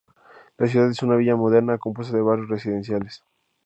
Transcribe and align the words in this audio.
La 0.57 0.65
ciudad 0.65 0.89
es 0.89 1.03
una 1.03 1.15
villa 1.15 1.35
moderna 1.35 1.77
compuesta 1.77 2.15
de 2.17 2.23
barrios 2.23 2.49
residenciales. 2.49 3.23